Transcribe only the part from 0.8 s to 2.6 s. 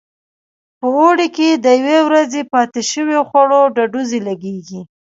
اوړي کې د یوې ورځې